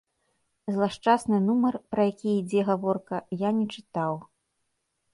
Злашчасны 0.75 1.37
нумар, 1.51 1.79
пра 1.93 2.01
які 2.11 2.29
ідзе 2.41 2.61
гаворка, 2.73 3.23
я 3.47 3.55
не 3.63 3.71
чытаў. 3.75 4.13